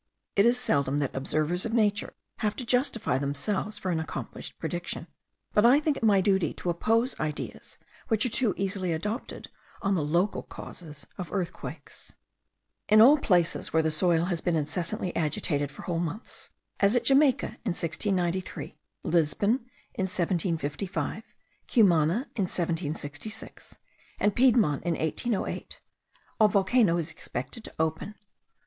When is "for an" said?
3.77-3.99